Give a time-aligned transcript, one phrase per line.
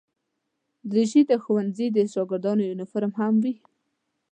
[0.89, 3.53] دریشي د ښوونځي د شاګردانو یونیفورم هم وي.